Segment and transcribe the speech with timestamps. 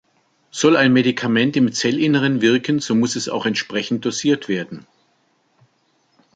[0.49, 4.87] Soll ein Medikament im Zellinneren wirken, so muss es auch entsprechend dosiert werden.